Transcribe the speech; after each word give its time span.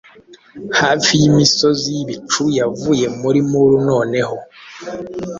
Hafi 0.79 1.11
yimisozi 1.21 1.87
yibicu 1.97 2.43
yavuye 2.59 3.05
muri 3.21 3.39
moor 3.49 3.71
noneho 3.89 4.35